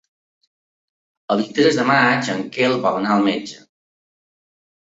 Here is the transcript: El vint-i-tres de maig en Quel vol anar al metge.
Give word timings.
El 1.35 1.43
vint-i-tres 1.43 1.77
de 1.81 1.85
maig 1.91 2.31
en 2.37 2.43
Quel 2.57 2.75
vol 2.87 2.99
anar 3.03 3.15
al 3.19 3.29
metge. 3.31 3.63